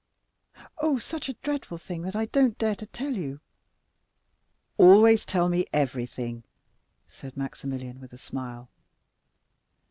"Oh, 0.79 0.97
such 0.97 1.29
a 1.29 1.35
dreadful 1.43 1.77
thing, 1.77 2.01
that 2.01 2.15
I 2.15 2.25
don't 2.25 2.57
dare 2.57 2.73
to 2.73 2.87
tell 2.87 3.15
you." 3.15 3.39
"Always 4.79 5.23
tell 5.25 5.47
me 5.47 5.67
everything," 5.71 6.43
said 7.07 7.37
Maximilian 7.37 7.99
with 8.01 8.11
a 8.11 8.17
smile. 8.17 8.71